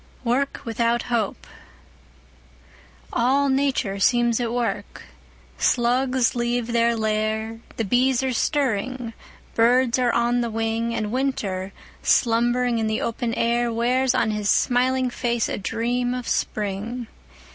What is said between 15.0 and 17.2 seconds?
face a dream of Spring!